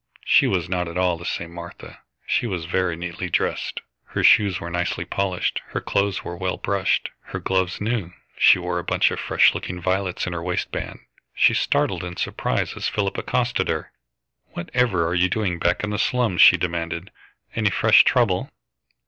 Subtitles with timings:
[0.25, 1.99] She was not at all the same Martha.
[2.25, 7.39] She was very neatly dressed, her shoes were nicely polished, her clothes well brushed, her
[7.39, 11.01] gloves new, and she wore a bunch of fresh looking violets in her waistband.
[11.35, 13.91] She started in surprise as Philip accosted her.
[14.53, 17.11] "Whatever are you doing back in the slums?" she demanded.
[17.55, 18.49] "Any fresh trouble?"